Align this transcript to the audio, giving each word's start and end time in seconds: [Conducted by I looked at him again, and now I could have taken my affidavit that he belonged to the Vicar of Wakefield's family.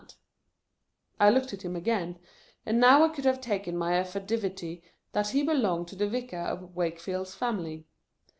[Conducted 0.01 0.23
by 1.19 1.25
I 1.27 1.29
looked 1.29 1.53
at 1.53 1.61
him 1.61 1.75
again, 1.75 2.17
and 2.65 2.79
now 2.79 3.03
I 3.05 3.09
could 3.09 3.23
have 3.23 3.39
taken 3.39 3.77
my 3.77 3.93
affidavit 3.99 4.59
that 5.11 5.27
he 5.29 5.43
belonged 5.43 5.89
to 5.89 5.95
the 5.95 6.07
Vicar 6.09 6.37
of 6.39 6.75
Wakefield's 6.75 7.35
family. 7.35 7.85